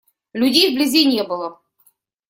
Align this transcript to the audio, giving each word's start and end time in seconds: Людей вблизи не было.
Людей 0.33 0.71
вблизи 0.73 1.05
не 1.05 1.21
было. 1.23 1.59